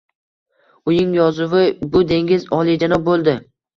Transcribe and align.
Uning 0.93 1.11
yozuvi, 1.17 1.61
"Bu 1.97 2.01
dengiz 2.13 2.49
oliyjanob", 2.61 3.09
bõldi 3.11 3.37